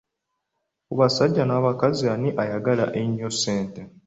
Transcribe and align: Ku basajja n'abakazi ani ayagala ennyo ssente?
Ku 0.87 0.93
basajja 0.99 1.43
n'abakazi 1.45 2.05
ani 2.13 2.29
ayagala 2.41 2.85
ennyo 3.01 3.27
ssente? 3.35 3.81